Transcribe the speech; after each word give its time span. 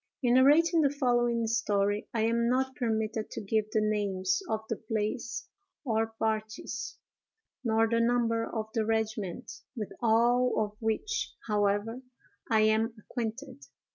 In 0.23 0.33
narrating 0.33 0.81
the 0.81 0.89
following 0.89 1.45
story, 1.45 2.07
I 2.11 2.21
am 2.21 2.49
not 2.49 2.75
permitted 2.75 3.29
to 3.29 3.39
give 3.39 3.69
the 3.69 3.81
names 3.81 4.41
of 4.49 4.61
the 4.67 4.77
place 4.77 5.47
or 5.85 6.07
parties, 6.17 6.97
nor 7.63 7.87
the 7.87 7.99
number 7.99 8.43
of 8.51 8.69
the 8.73 8.83
regiment, 8.83 9.51
with 9.75 9.91
all 10.01 10.55
of 10.59 10.75
which, 10.81 11.35
however, 11.45 12.01
I 12.49 12.61
am 12.61 12.95
acquainted. 12.97 13.67